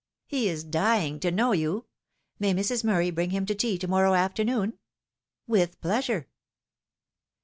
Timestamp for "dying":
0.63-1.19